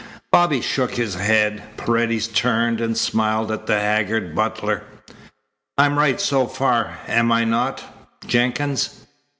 Bobby 0.31 0.61
shook 0.61 0.95
his 0.95 1.13
head. 1.13 1.61
Paredes 1.77 2.27
turned 2.27 2.81
and 2.81 2.97
smiled 2.97 3.51
at 3.51 3.67
the 3.67 3.79
haggard 3.79 4.33
butler. 4.33 4.81
"I'm 5.77 5.95
right 5.99 6.19
so 6.19 6.47
far, 6.47 6.97
am 7.07 7.31
I 7.31 7.43
not, 7.43 7.83
Jenkins?" 8.25 9.05